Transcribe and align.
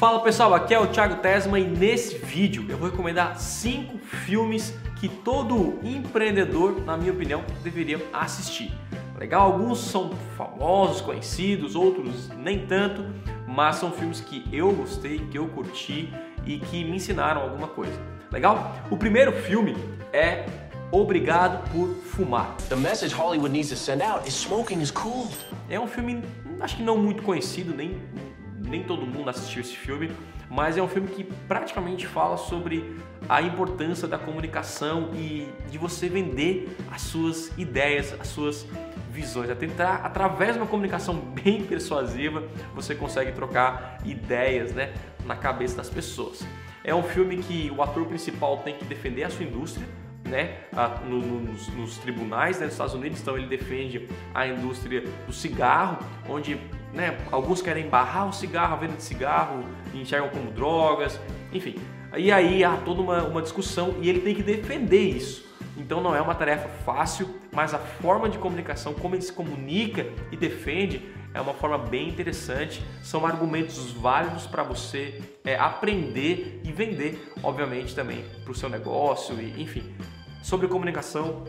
Fala 0.00 0.18
pessoal, 0.20 0.54
aqui 0.54 0.72
é 0.72 0.78
o 0.80 0.86
Thiago 0.86 1.16
Tesma 1.16 1.60
e 1.60 1.68
nesse 1.68 2.16
vídeo 2.16 2.64
eu 2.70 2.78
vou 2.78 2.88
recomendar 2.88 3.38
5 3.38 3.98
filmes 3.98 4.74
que 4.98 5.10
todo 5.10 5.78
empreendedor, 5.82 6.80
na 6.86 6.96
minha 6.96 7.12
opinião, 7.12 7.44
deveria 7.62 8.00
assistir. 8.10 8.72
Legal? 9.18 9.52
Alguns 9.52 9.80
são 9.80 10.12
famosos, 10.38 11.02
conhecidos, 11.02 11.74
outros 11.74 12.30
nem 12.30 12.66
tanto, 12.66 13.04
mas 13.46 13.76
são 13.76 13.92
filmes 13.92 14.22
que 14.22 14.42
eu 14.50 14.72
gostei, 14.72 15.18
que 15.30 15.36
eu 15.36 15.48
curti 15.48 16.10
e 16.46 16.58
que 16.58 16.82
me 16.82 16.96
ensinaram 16.96 17.42
alguma 17.42 17.68
coisa. 17.68 18.00
Legal? 18.32 18.74
O 18.90 18.96
primeiro 18.96 19.32
filme 19.32 19.76
é 20.14 20.46
Obrigado 20.90 21.70
por 21.70 21.88
Fumar. 22.06 22.56
The 22.70 22.74
message 22.74 23.14
Hollywood 23.14 23.52
needs 23.52 23.68
to 23.68 23.76
send 23.76 24.02
out 24.02 24.26
is 24.26 24.34
smoking 24.34 24.80
is 24.80 24.90
cool. 24.90 25.28
É 25.68 25.78
um 25.78 25.86
filme, 25.86 26.22
acho 26.58 26.78
que 26.78 26.82
não 26.82 26.96
muito 26.96 27.22
conhecido, 27.22 27.72
nem, 27.72 27.96
nem 28.70 28.84
todo 28.84 29.04
mundo 29.04 29.28
assistiu 29.28 29.60
esse 29.60 29.76
filme, 29.76 30.10
mas 30.48 30.78
é 30.78 30.82
um 30.82 30.88
filme 30.88 31.08
que 31.08 31.24
praticamente 31.24 32.06
fala 32.06 32.36
sobre 32.36 32.96
a 33.28 33.42
importância 33.42 34.06
da 34.08 34.16
comunicação 34.16 35.10
e 35.14 35.48
de 35.68 35.76
você 35.76 36.08
vender 36.08 36.74
as 36.90 37.02
suas 37.02 37.50
ideias, 37.58 38.14
as 38.18 38.28
suas 38.28 38.66
visões. 39.10 39.50
É 39.50 39.54
tentar, 39.54 39.96
através 40.04 40.54
de 40.54 40.60
uma 40.60 40.66
comunicação 40.66 41.14
bem 41.42 41.64
persuasiva, 41.64 42.44
você 42.74 42.94
consegue 42.94 43.32
trocar 43.32 43.98
ideias 44.04 44.72
né, 44.72 44.92
na 45.26 45.36
cabeça 45.36 45.76
das 45.76 45.90
pessoas. 45.90 46.46
É 46.82 46.94
um 46.94 47.02
filme 47.02 47.36
que 47.38 47.70
o 47.76 47.82
ator 47.82 48.06
principal 48.06 48.58
tem 48.58 48.74
que 48.76 48.84
defender 48.84 49.24
a 49.24 49.30
sua 49.30 49.44
indústria, 49.44 49.86
né, 50.30 50.58
no, 51.06 51.20
nos, 51.20 51.68
nos, 51.68 51.98
tribunais 51.98 52.58
né, 52.58 52.66
dos 52.66 52.74
Estados 52.74 52.94
Unidos, 52.94 53.20
então 53.20 53.36
ele 53.36 53.46
defende 53.46 54.08
a 54.32 54.46
indústria 54.46 55.04
do 55.26 55.32
cigarro, 55.32 55.98
onde 56.28 56.58
né, 56.94 57.18
alguns 57.30 57.60
querem 57.60 57.88
barrar 57.88 58.28
o 58.28 58.32
cigarro, 58.32 58.74
a 58.74 58.76
venda 58.76 58.94
de 58.94 59.02
cigarro, 59.02 59.64
enxergam 59.92 60.28
como 60.30 60.50
drogas, 60.50 61.20
enfim. 61.52 61.76
E 62.16 62.32
aí 62.32 62.64
há 62.64 62.76
toda 62.78 63.00
uma, 63.00 63.22
uma 63.24 63.42
discussão 63.42 63.96
e 64.00 64.08
ele 64.08 64.20
tem 64.20 64.34
que 64.34 64.42
defender 64.42 65.02
isso. 65.02 65.48
Então 65.76 66.00
não 66.00 66.14
é 66.14 66.20
uma 66.20 66.34
tarefa 66.34 66.68
fácil, 66.84 67.28
mas 67.52 67.72
a 67.72 67.78
forma 67.78 68.28
de 68.28 68.38
comunicação, 68.38 68.92
como 68.94 69.14
ele 69.14 69.22
se 69.22 69.32
comunica 69.32 70.06
e 70.30 70.36
defende, 70.36 71.02
é 71.32 71.40
uma 71.40 71.54
forma 71.54 71.78
bem 71.78 72.08
interessante. 72.08 72.82
São 73.02 73.24
argumentos 73.24 73.92
válidos 73.92 74.46
para 74.46 74.62
você 74.62 75.20
é, 75.44 75.56
aprender 75.56 76.60
e 76.64 76.72
vender, 76.72 77.32
obviamente, 77.42 77.94
também 77.94 78.24
para 78.42 78.52
o 78.52 78.54
seu 78.54 78.68
negócio, 78.68 79.40
e, 79.40 79.62
enfim. 79.62 79.94
Sobre 80.42 80.66
comunicação, 80.68 81.44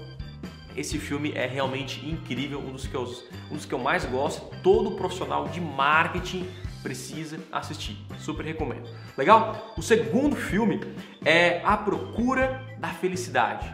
esse 0.75 0.97
filme 0.97 1.31
é 1.34 1.45
realmente 1.45 2.06
incrível, 2.08 2.59
um 2.59 2.72
dos 2.72 2.88
que 2.88 2.95
eu, 2.95 3.03
um 3.50 3.56
dos 3.56 3.66
que 3.66 3.73
eu 3.73 3.80
mais 3.80 4.06
gosto. 4.06 4.56
Todo 4.61 4.92
profissional 4.92 5.47
de 5.47 5.59
marketing 5.59 6.47
precisa 6.81 7.39
assistir. 7.52 7.97
Super 8.19 8.45
recomendo. 8.45 8.89
Legal? 9.17 9.73
O 9.78 9.81
segundo 9.81 10.36
filme 10.36 10.80
é 11.23 11.62
A 11.64 11.78
Procura 11.78 12.64
da 12.80 12.89
Felicidade. 12.89 13.72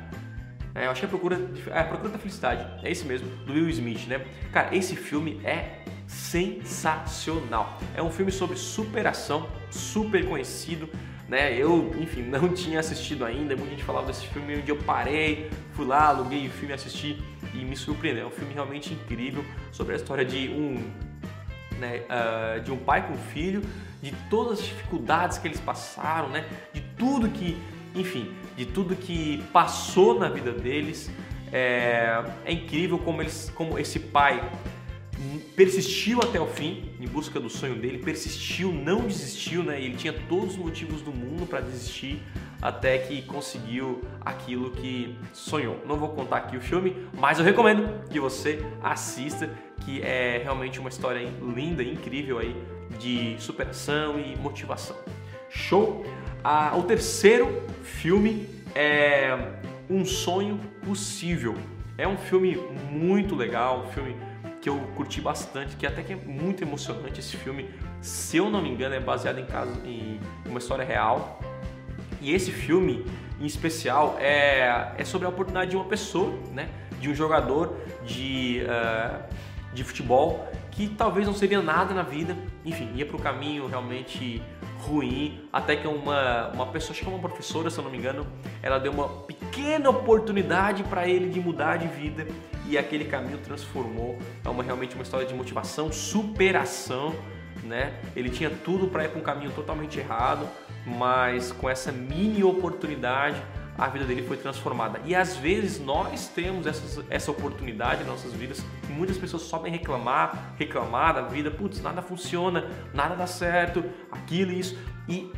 É, 0.76 0.86
eu 0.88 0.94
que 0.94 1.02
é 1.02 1.06
a 1.06 1.08
Procura, 1.08 1.52
é, 1.72 1.80
a 1.80 1.84
Procura 1.84 2.10
da 2.12 2.20
Felicidade. 2.20 2.86
É 2.86 2.92
esse 2.92 3.06
mesmo, 3.06 3.28
do 3.46 3.54
Will 3.54 3.70
Smith, 3.70 4.08
né? 4.08 4.24
Cara, 4.52 4.76
esse 4.76 4.96
filme 4.96 5.42
é 5.44 5.84
sensacional. 6.06 7.78
É 7.96 8.04
um 8.04 8.12
filme 8.12 8.32
sobre 8.32 8.56
superação, 8.58 9.50
super 9.72 10.24
conhecido, 10.28 10.88
né? 11.28 11.58
Eu, 11.58 11.94
enfim, 12.00 12.24
não 12.24 12.50
tinha 12.54 12.80
assistido 12.80 13.26
ainda, 13.26 13.56
muita 13.56 13.72
gente 13.72 13.84
falava 13.84 14.08
desse 14.08 14.28
filme, 14.28 14.58
um 14.58 14.62
dia 14.62 14.74
eu 14.74 14.78
parei, 14.78 15.50
fui 15.74 15.86
lá, 15.86 16.08
aluguei 16.08 16.48
o 16.48 16.50
filme, 16.50 16.74
assisti 16.74 17.22
e 17.54 17.58
me 17.58 17.76
surpreendeu. 17.76 18.26
É 18.26 18.28
um 18.28 18.32
filme 18.32 18.54
realmente 18.54 18.94
incrível 18.94 19.44
sobre 19.72 19.94
a 19.94 19.96
história 19.98 20.24
de 20.24 20.50
um, 20.50 20.82
né, 21.80 22.04
uh, 22.08 22.62
de 22.62 22.72
um 22.72 22.78
pai 22.78 23.06
com 23.06 23.14
um 23.14 23.18
filho, 23.18 23.62
de 24.02 24.12
todas 24.30 24.60
as 24.60 24.66
dificuldades 24.66 25.38
que 25.38 25.48
eles 25.48 25.60
passaram, 25.60 26.30
né? 26.30 26.46
De 26.74 26.82
tudo 26.98 27.30
que, 27.30 27.58
enfim, 27.96 28.32
de 28.56 28.66
tudo 28.66 28.96
que 28.96 29.44
passou 29.52 30.20
na 30.20 30.30
vida 30.30 30.52
deles. 30.52 31.10
É, 31.52 32.24
é 32.44 32.52
incrível 32.52 33.00
como, 33.00 33.22
eles, 33.22 33.50
como 33.56 33.80
esse 33.80 34.00
pai 34.00 34.44
persistiu 35.56 36.20
até 36.22 36.40
o 36.40 36.48
fim 36.48 36.92
em 37.00 37.08
busca 37.08 37.40
do 37.40 37.50
sonho 37.50 37.76
dele, 37.76 37.98
persistiu, 37.98 38.72
não 38.72 39.02
desistiu, 39.02 39.64
né? 39.64 39.82
Ele 39.82 39.96
tinha 39.96 40.14
todos 40.14 40.52
os 40.52 40.58
motivos 40.58 41.02
do 41.02 41.12
mundo 41.12 41.46
para 41.48 41.60
desistir 41.62 42.22
até 42.62 42.98
que 42.98 43.22
conseguiu 43.24 44.04
aquilo 44.22 44.72
que 44.72 45.16
sonhou. 45.34 45.80
Não 45.86 45.98
vou 45.98 46.10
contar 46.10 46.38
aqui 46.38 46.58
o 46.58 46.62
filme, 46.62 46.96
mas 47.18 47.40
eu 47.40 47.46
recomendo 47.46 48.08
que 48.10 48.20
você 48.20 48.64
assista, 48.82 49.50
que 49.86 50.02
é 50.02 50.42
realmente 50.44 50.80
uma 50.80 50.90
história 50.90 51.32
linda, 51.42 51.84
incrível 51.84 52.40
aí 52.40 52.56
de 53.00 53.36
superação 53.40 54.20
e 54.20 54.36
motivação. 54.38 54.96
Show? 55.50 56.06
Ah, 56.44 56.76
o 56.78 56.84
terceiro 56.84 57.64
filme 57.84 58.48
é 58.76 59.36
Um 59.90 60.06
Sonho 60.06 60.60
Possível. 60.86 61.56
É 61.98 62.08
um 62.08 62.18
filme 62.18 62.56
muito 62.92 63.36
legal, 63.36 63.86
um 63.88 63.92
filme 63.92 64.16
que 64.62 64.70
eu 64.70 64.78
curti 64.96 65.22
bastante, 65.22 65.76
que 65.76 65.86
até 65.86 66.02
que 66.04 66.14
é 66.14 66.16
muito 66.16 66.64
emocionante 66.64 67.20
esse 67.20 67.38
filme. 67.38 67.70
Se 68.02 68.38
eu 68.38 68.50
não 68.50 68.62
me 68.62 68.70
engano, 68.70 68.96
é 68.96 69.00
baseado 69.00 69.40
em, 69.40 69.46
caso, 69.46 69.72
em 69.86 70.20
uma 70.46 70.60
história 70.60 70.84
real. 70.84 71.40
E 72.20 72.34
esse 72.34 72.52
filme, 72.52 73.06
em 73.40 73.46
especial, 73.46 74.18
é, 74.20 74.94
é 74.98 75.06
sobre 75.06 75.28
a 75.28 75.30
oportunidade 75.30 75.72
de 75.72 75.76
uma 75.76 75.86
pessoa, 75.86 76.34
né? 76.52 76.70
De 77.00 77.10
um 77.10 77.16
jogador 77.16 77.78
de, 78.06 78.64
uh, 78.64 79.24
de 79.74 79.84
futebol 79.84 80.48
que 80.78 80.88
talvez 80.88 81.26
não 81.26 81.34
seria 81.34 81.60
nada 81.60 81.92
na 81.92 82.04
vida, 82.04 82.38
enfim, 82.64 82.92
ia 82.94 83.04
para 83.04 83.16
o 83.16 83.20
caminho 83.20 83.66
realmente 83.66 84.44
ruim, 84.82 85.42
até 85.52 85.76
que 85.76 85.88
uma, 85.88 86.50
uma 86.54 86.68
pessoa, 86.68 86.92
acho 86.92 87.02
que 87.02 87.08
é 87.08 87.10
uma 87.10 87.20
professora, 87.20 87.72
se 87.72 87.80
eu 87.80 87.84
não 87.84 87.90
me 87.90 87.98
engano, 87.98 88.28
ela 88.62 88.80
deu 88.80 88.92
uma 88.92 89.08
pequena 89.08 89.37
oportunidade 89.90 90.84
para 90.84 91.08
ele 91.08 91.30
de 91.30 91.40
mudar 91.40 91.78
de 91.78 91.88
vida 91.88 92.28
e 92.68 92.78
aquele 92.78 93.06
caminho 93.06 93.38
transformou. 93.38 94.18
É 94.44 94.50
uma, 94.50 94.64
realmente 94.64 94.96
uma 94.96 95.04
história 95.04 95.26
de 95.26 95.34
motivação, 95.34 95.92
superação, 95.92 97.16
né? 97.64 97.94
Ele 98.16 98.30
tinha 98.30 98.50
tudo 98.50 98.88
para 98.88 99.06
ir 99.06 99.10
para 99.10 99.20
um 99.20 99.24
caminho 99.24 99.52
totalmente 99.52 100.00
errado, 100.00 100.48
mas 100.86 101.52
com 101.52 101.70
essa 101.70 101.92
mini 101.92 102.44
oportunidade 102.44 103.42
a 103.78 103.88
vida 103.88 104.06
dele 104.06 104.24
foi 104.24 104.38
transformada. 104.38 105.00
E 105.06 105.14
às 105.14 105.36
vezes 105.36 105.80
nós 105.80 106.28
temos 106.28 106.66
essas, 106.66 107.06
essa 107.10 107.30
oportunidade 107.30 108.02
em 108.02 108.06
nossas 108.08 108.34
vidas. 108.34 108.64
Muitas 108.90 109.18
pessoas 109.18 109.44
só 109.44 109.60
vêm 109.60 109.72
reclamar, 109.72 110.56
reclamar 110.58 111.14
da 111.14 111.22
vida, 111.22 111.52
putz, 111.52 111.82
nada 111.82 112.02
funciona, 112.02 112.66
nada 112.94 113.16
dá 113.16 113.28
certo, 113.28 113.84
aquilo 114.12 114.52
e 114.52 114.60
isso. 114.60 114.78
E, 115.08 115.32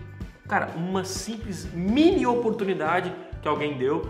cara, 0.47 0.69
uma 0.78 1.03
simples 1.03 1.66
mini 1.74 2.25
oportunidade 2.25 3.13
que 3.41 3.47
alguém 3.47 3.77
deu 3.77 4.03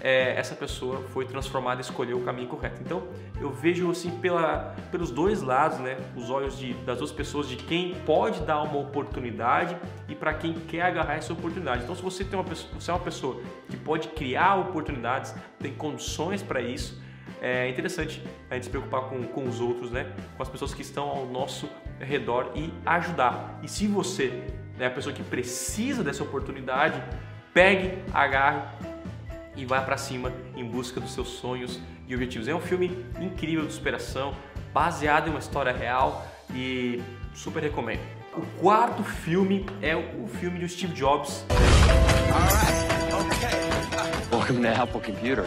é, 0.00 0.34
essa 0.36 0.54
pessoa 0.54 1.02
foi 1.12 1.24
transformada 1.24 1.80
e 1.80 1.84
escolheu 1.84 2.18
o 2.18 2.22
caminho 2.22 2.48
correto. 2.48 2.80
Então 2.82 3.06
eu 3.40 3.50
vejo 3.50 3.90
assim 3.90 4.10
pela, 4.18 4.74
pelos 4.90 5.10
dois 5.10 5.42
lados, 5.42 5.78
né, 5.78 5.96
os 6.16 6.30
olhos 6.30 6.58
de, 6.58 6.74
das 6.84 6.98
duas 6.98 7.12
pessoas, 7.12 7.48
de 7.48 7.56
quem 7.56 7.94
pode 8.06 8.40
dar 8.42 8.62
uma 8.62 8.78
oportunidade 8.78 9.76
e 10.08 10.14
para 10.14 10.34
quem 10.34 10.54
quer 10.54 10.82
agarrar 10.82 11.14
essa 11.14 11.32
oportunidade. 11.32 11.84
Então 11.84 11.94
se 11.94 12.02
você, 12.02 12.24
tem 12.24 12.38
uma 12.38 12.44
você 12.44 12.90
é 12.90 12.94
uma 12.94 13.00
pessoa 13.00 13.40
que 13.68 13.76
pode 13.76 14.08
criar 14.08 14.56
oportunidades, 14.56 15.34
tem 15.58 15.72
condições 15.72 16.42
para 16.42 16.60
isso, 16.60 17.02
é 17.40 17.68
interessante 17.68 18.22
a 18.50 18.54
gente 18.54 18.64
se 18.64 18.70
preocupar 18.70 19.02
com, 19.02 19.22
com 19.24 19.44
os 19.44 19.60
outros, 19.60 19.90
né, 19.90 20.12
com 20.36 20.42
as 20.42 20.48
pessoas 20.48 20.74
que 20.74 20.82
estão 20.82 21.08
ao 21.08 21.26
nosso 21.26 21.68
redor 22.00 22.52
e 22.54 22.72
ajudar. 22.86 23.58
E 23.62 23.68
se 23.68 23.86
você 23.86 24.44
é 24.78 24.86
a 24.86 24.90
pessoa 24.90 25.14
que 25.14 25.22
precisa 25.22 26.02
dessa 26.02 26.22
oportunidade, 26.22 27.00
pegue, 27.54 28.02
agarre 28.12 28.62
e 29.56 29.64
vai 29.64 29.82
para 29.84 29.96
cima 29.96 30.32
em 30.56 30.64
busca 30.64 31.00
dos 31.00 31.14
seus 31.14 31.28
sonhos 31.28 31.80
e 32.08 32.14
objetivos. 32.14 32.48
É 32.48 32.54
um 32.54 32.60
filme 32.60 33.06
incrível 33.20 33.64
de 33.64 33.72
superação, 33.72 34.34
baseado 34.72 35.28
em 35.28 35.30
uma 35.30 35.38
história 35.38 35.72
real 35.72 36.26
e 36.52 37.00
super 37.32 37.62
recomendo. 37.62 38.00
O 38.36 38.42
quarto 38.60 39.04
filme 39.04 39.64
é 39.80 39.94
o 39.94 40.26
filme 40.26 40.58
do 40.58 40.68
Steve 40.68 40.92
Jobs. 40.94 41.46
Welcome 44.32 44.62
to 44.62 44.82
Apple 44.82 45.00
Computer. 45.00 45.44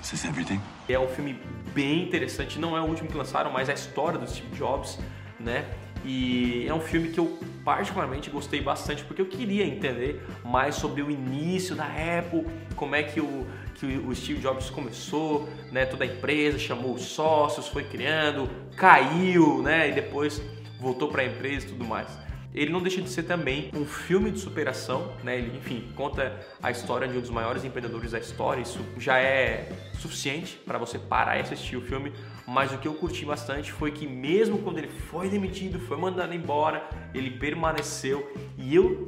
Is 0.00 0.10
this 0.10 0.24
everything? 0.24 0.60
É 0.88 0.96
um 0.96 1.08
filme 1.08 1.36
bem 1.74 2.04
interessante, 2.04 2.60
não 2.60 2.76
é 2.76 2.80
o 2.80 2.84
último 2.84 3.08
que 3.08 3.16
lançaram, 3.16 3.50
mas 3.50 3.68
é 3.68 3.72
a 3.72 3.74
história 3.74 4.20
do 4.20 4.30
Steve 4.30 4.54
Jobs, 4.54 5.00
né? 5.40 5.64
E 6.06 6.64
é 6.68 6.72
um 6.72 6.80
filme 6.80 7.08
que 7.08 7.18
eu 7.18 7.36
particularmente 7.64 8.30
gostei 8.30 8.60
bastante 8.60 9.02
porque 9.02 9.20
eu 9.20 9.26
queria 9.26 9.66
entender 9.66 10.24
mais 10.44 10.76
sobre 10.76 11.02
o 11.02 11.10
início 11.10 11.74
da 11.74 11.84
Apple, 11.84 12.46
como 12.76 12.94
é 12.94 13.02
que 13.02 13.20
o, 13.20 13.44
que 13.74 13.86
o 13.86 14.14
Steve 14.14 14.40
Jobs 14.40 14.70
começou, 14.70 15.48
né, 15.72 15.84
toda 15.84 16.04
a 16.04 16.06
empresa, 16.06 16.60
chamou 16.60 16.94
os 16.94 17.02
sócios, 17.02 17.66
foi 17.66 17.82
criando, 17.82 18.48
caiu, 18.76 19.62
né, 19.62 19.88
e 19.88 19.92
depois 19.92 20.40
voltou 20.80 21.08
para 21.08 21.22
a 21.22 21.26
empresa 21.26 21.66
e 21.66 21.70
tudo 21.70 21.84
mais. 21.84 22.25
Ele 22.56 22.72
não 22.72 22.80
deixa 22.80 23.02
de 23.02 23.10
ser 23.10 23.24
também 23.24 23.70
um 23.74 23.84
filme 23.84 24.30
de 24.30 24.40
superação, 24.40 25.12
né? 25.22 25.36
Ele, 25.36 25.56
enfim, 25.58 25.92
conta 25.94 26.40
a 26.62 26.70
história 26.70 27.06
de 27.06 27.18
um 27.18 27.20
dos 27.20 27.28
maiores 27.28 27.64
empreendedores 27.64 28.12
da 28.12 28.18
história. 28.18 28.62
Isso 28.62 28.80
já 28.98 29.18
é 29.18 29.68
suficiente 29.98 30.58
para 30.64 30.78
você 30.78 30.98
parar 30.98 31.36
e 31.36 31.40
assistir 31.42 31.76
o 31.76 31.82
filme. 31.82 32.12
Mas 32.46 32.72
o 32.72 32.78
que 32.78 32.88
eu 32.88 32.94
curti 32.94 33.26
bastante 33.26 33.70
foi 33.70 33.90
que 33.90 34.06
mesmo 34.06 34.58
quando 34.58 34.78
ele 34.78 34.88
foi 34.88 35.28
demitido, 35.28 35.78
foi 35.80 35.98
mandado 35.98 36.32
embora, 36.32 36.88
ele 37.12 37.30
permaneceu 37.32 38.32
e 38.56 38.74
eu 38.74 39.06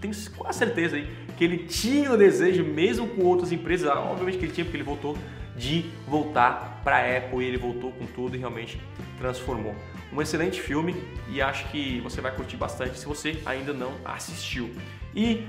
tenho 0.00 0.14
quase 0.36 0.58
certeza 0.58 0.96
aí 0.96 1.10
que 1.36 1.44
ele 1.44 1.58
tinha 1.66 2.12
o 2.12 2.16
desejo, 2.16 2.64
mesmo 2.64 3.08
com 3.08 3.24
outras 3.24 3.52
empresas, 3.52 3.88
obviamente 3.88 4.38
que 4.38 4.44
ele 4.44 4.52
tinha, 4.52 4.64
porque 4.64 4.76
ele 4.76 4.84
voltou, 4.84 5.18
de 5.56 5.86
voltar 6.06 6.80
para 6.84 6.98
a 6.98 7.16
Apple 7.18 7.42
e 7.42 7.48
ele 7.48 7.58
voltou 7.58 7.90
com 7.92 8.06
tudo 8.06 8.36
e 8.36 8.38
realmente 8.38 8.80
transformou. 9.18 9.74
Um 10.12 10.22
excelente 10.22 10.60
filme 10.60 10.94
e 11.28 11.42
acho 11.42 11.68
que 11.70 12.00
você 12.00 12.20
vai 12.20 12.34
curtir 12.34 12.56
bastante 12.56 12.98
se 12.98 13.06
você 13.06 13.40
ainda 13.44 13.72
não 13.72 13.92
assistiu. 14.04 14.70
E 15.14 15.44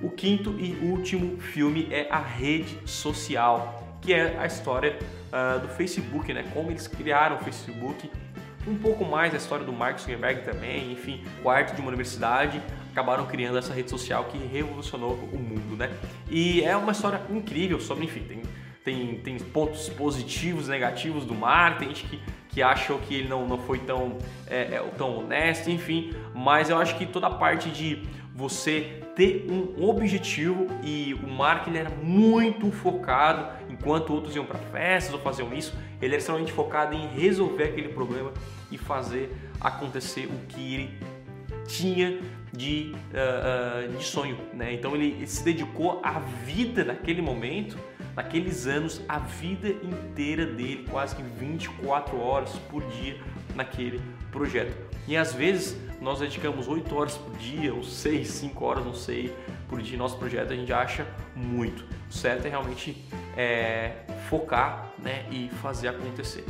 o 0.00 0.10
quinto 0.10 0.56
e 0.58 0.72
último 0.82 1.38
filme 1.40 1.88
é 1.90 2.08
A 2.10 2.18
Rede 2.18 2.78
Social, 2.86 3.98
que 4.00 4.12
é 4.12 4.38
a 4.38 4.46
história 4.46 4.98
uh, 5.28 5.60
do 5.60 5.68
Facebook, 5.68 6.32
né? 6.32 6.44
Como 6.52 6.70
eles 6.70 6.86
criaram 6.86 7.36
o 7.36 7.38
Facebook 7.38 8.10
um 8.66 8.76
pouco 8.76 9.04
mais 9.04 9.32
a 9.32 9.36
história 9.36 9.64
do 9.64 9.72
Mark 9.72 9.98
Zuckerberg 9.98 10.42
também, 10.42 10.92
enfim, 10.92 11.22
quarto 11.42 11.74
de 11.74 11.80
uma 11.80 11.88
universidade, 11.88 12.62
acabaram 12.90 13.26
criando 13.26 13.58
essa 13.58 13.72
rede 13.72 13.90
social 13.90 14.24
que 14.24 14.38
revolucionou 14.38 15.14
o 15.32 15.38
mundo, 15.38 15.76
né? 15.76 15.90
E 16.28 16.62
é 16.62 16.76
uma 16.76 16.92
história 16.92 17.20
incrível 17.30 17.80
sobre, 17.80 18.04
enfim, 18.04 18.20
tem, 18.20 18.42
tem, 18.84 19.18
tem 19.20 19.38
pontos 19.38 19.88
positivos 19.88 20.68
negativos 20.68 21.24
do 21.24 21.34
Mark, 21.34 21.78
tem 21.78 21.88
gente 21.88 22.04
que, 22.04 22.20
que 22.50 22.62
achou 22.62 22.98
que 22.98 23.14
ele 23.14 23.28
não, 23.28 23.46
não 23.46 23.58
foi 23.58 23.78
tão, 23.78 24.18
é, 24.46 24.74
é, 24.74 24.92
tão 24.96 25.18
honesto, 25.18 25.70
enfim, 25.70 26.12
mas 26.34 26.68
eu 26.68 26.78
acho 26.78 26.96
que 26.96 27.06
toda 27.06 27.28
a 27.28 27.30
parte 27.30 27.70
de 27.70 28.02
você 28.34 29.02
ter 29.14 29.46
um 29.50 29.88
objetivo 29.88 30.66
e 30.82 31.14
o 31.14 31.28
Mark 31.28 31.68
ele 31.68 31.78
era 31.78 31.90
muito 31.90 32.70
focado, 32.70 33.46
enquanto 33.68 34.12
outros 34.12 34.34
iam 34.34 34.44
para 34.44 34.58
festas 34.58 35.12
ou 35.12 35.20
faziam 35.20 35.52
isso, 35.52 35.74
ele 36.00 36.14
era 36.14 36.18
extremamente 36.18 36.52
focado 36.52 36.94
em 36.94 37.06
resolver 37.08 37.64
aquele 37.64 37.90
problema 37.90 38.32
e 38.70 38.78
fazer 38.78 39.34
acontecer 39.60 40.26
o 40.26 40.46
que 40.48 40.74
ele 40.74 40.98
tinha 41.66 42.18
de, 42.52 42.92
uh, 43.12 43.92
uh, 43.92 43.96
de 43.96 44.04
sonho, 44.04 44.36
né? 44.52 44.72
Então 44.72 44.94
ele, 44.94 45.12
ele 45.12 45.26
se 45.26 45.44
dedicou 45.44 46.00
à 46.02 46.18
vida 46.18 46.84
naquele 46.84 47.22
momento, 47.22 47.78
naqueles 48.16 48.66
anos, 48.66 49.00
a 49.08 49.18
vida 49.18 49.68
inteira 49.68 50.46
dele, 50.46 50.86
quase 50.90 51.16
que 51.16 51.22
24 51.22 52.18
horas 52.20 52.50
por 52.70 52.82
dia 52.88 53.18
naquele 53.54 54.00
projeto. 54.30 54.76
E 55.06 55.16
às 55.16 55.32
vezes 55.32 55.76
nós 56.00 56.20
dedicamos 56.20 56.68
8 56.68 56.94
horas 56.94 57.16
por 57.16 57.36
dia, 57.36 57.74
ou 57.74 57.82
6, 57.82 58.28
5 58.28 58.64
horas, 58.64 58.84
não 58.84 58.94
sei, 58.94 59.34
por 59.68 59.80
dia 59.82 59.98
nosso 59.98 60.16
projeto, 60.18 60.52
a 60.52 60.56
gente 60.56 60.72
acha 60.72 61.06
muito. 61.34 61.84
O 62.08 62.12
certo 62.12 62.46
é 62.46 62.48
realmente 62.48 63.04
é, 63.36 63.92
focar 64.28 64.90
né, 64.98 65.24
e 65.30 65.48
fazer 65.62 65.88
acontecer. 65.88 66.44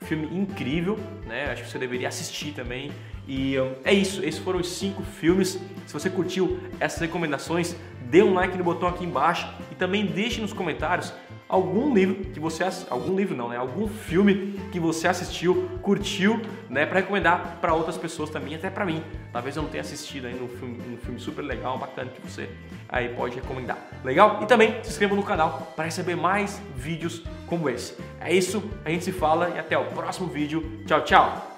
Filme 0.00 0.26
incrível, 0.36 0.98
né? 1.26 1.50
Acho 1.50 1.64
que 1.64 1.70
você 1.70 1.78
deveria 1.78 2.08
assistir 2.08 2.52
também. 2.52 2.92
E 3.26 3.58
um, 3.58 3.74
é 3.82 3.92
isso, 3.92 4.22
esses 4.22 4.38
foram 4.38 4.60
os 4.60 4.68
cinco 4.68 5.02
filmes. 5.02 5.58
Se 5.86 5.92
você 5.92 6.08
curtiu 6.08 6.60
essas 6.78 7.00
recomendações, 7.00 7.74
dê 8.02 8.22
um 8.22 8.34
like 8.34 8.56
no 8.56 8.62
botão 8.62 8.88
aqui 8.88 9.04
embaixo 9.04 9.48
e 9.76 9.78
também 9.78 10.06
deixe 10.06 10.40
nos 10.40 10.52
comentários 10.52 11.12
algum 11.48 11.94
livro 11.94 12.16
que 12.32 12.40
você 12.40 12.64
algum 12.90 13.14
livro 13.14 13.36
não, 13.36 13.50
né? 13.50 13.56
Algum 13.56 13.86
filme 13.86 14.58
que 14.72 14.80
você 14.80 15.06
assistiu, 15.06 15.68
curtiu, 15.82 16.40
né, 16.68 16.84
para 16.84 17.00
recomendar 17.00 17.58
para 17.60 17.74
outras 17.74 17.96
pessoas 17.96 18.30
também, 18.30 18.54
até 18.54 18.70
para 18.70 18.84
mim. 18.84 19.02
Talvez 19.32 19.56
eu 19.56 19.62
não 19.62 19.68
tenha 19.68 19.82
assistido 19.82 20.26
ainda 20.26 20.42
um 20.42 20.48
filme, 20.48 20.78
um 20.94 20.96
filme 20.96 21.20
super 21.20 21.42
legal, 21.42 21.78
bacana 21.78 22.10
que 22.10 22.20
você 22.20 22.48
aí 22.88 23.10
pode 23.10 23.36
recomendar. 23.36 23.78
Legal? 24.02 24.40
E 24.42 24.46
também 24.46 24.82
se 24.82 24.90
inscreva 24.90 25.14
no 25.14 25.22
canal 25.22 25.72
para 25.76 25.84
receber 25.84 26.16
mais 26.16 26.60
vídeos 26.74 27.22
como 27.46 27.68
esse. 27.68 27.96
É 28.20 28.32
isso, 28.32 28.62
a 28.84 28.90
gente 28.90 29.04
se 29.04 29.12
fala 29.12 29.50
e 29.50 29.58
até 29.58 29.78
o 29.78 29.84
próximo 29.86 30.26
vídeo. 30.26 30.82
Tchau, 30.86 31.02
tchau. 31.02 31.55